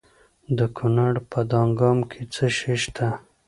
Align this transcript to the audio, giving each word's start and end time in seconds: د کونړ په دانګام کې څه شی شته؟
د 0.57 0.59
کونړ 0.77 1.13
په 1.31 1.39
دانګام 1.51 1.99
کې 2.11 2.21
څه 2.33 2.45
شی 2.57 2.75
شته؟ 2.83 3.07